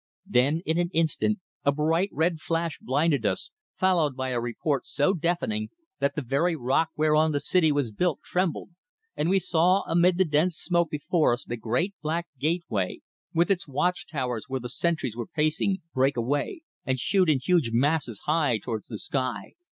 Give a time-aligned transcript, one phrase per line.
[0.25, 5.13] Then, in an instant, a bright red flash blinded us, followed by a report so
[5.13, 8.71] deafening, that the very rock whereon the city was built trembled,
[9.15, 13.01] and we saw amid the dense smoke before us the great black gateway,
[13.35, 17.69] with its watch towers where the sentries were pacing, break away, and shoot in huge
[17.71, 19.53] masses high towards the sky.